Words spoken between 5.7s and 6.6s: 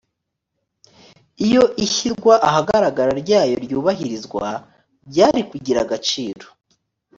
agaciro